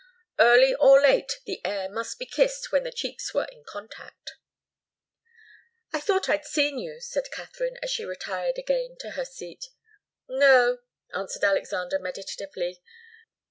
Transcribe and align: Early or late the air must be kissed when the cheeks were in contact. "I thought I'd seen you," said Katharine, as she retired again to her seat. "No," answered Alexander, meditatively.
Early 0.39 0.73
or 0.73 0.99
late 0.99 1.31
the 1.45 1.63
air 1.63 1.87
must 1.87 2.17
be 2.17 2.25
kissed 2.25 2.71
when 2.71 2.83
the 2.85 2.91
cheeks 2.91 3.35
were 3.35 3.45
in 3.51 3.63
contact. 3.63 4.31
"I 5.93 5.99
thought 5.99 6.27
I'd 6.27 6.43
seen 6.43 6.79
you," 6.79 6.99
said 6.99 7.29
Katharine, 7.29 7.77
as 7.83 7.91
she 7.91 8.03
retired 8.03 8.57
again 8.57 8.95
to 9.01 9.11
her 9.11 9.25
seat. 9.25 9.65
"No," 10.27 10.79
answered 11.13 11.43
Alexander, 11.43 11.99
meditatively. 11.99 12.81